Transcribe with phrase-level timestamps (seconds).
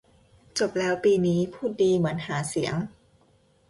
[0.57, 2.75] จบแล้ว ปีนี้พูดดีเหมือนหาเสียง